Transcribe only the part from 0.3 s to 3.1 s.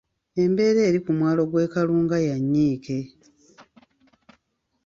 Embeera eri ku mwalo gw’e Kalunga ya nnyiike.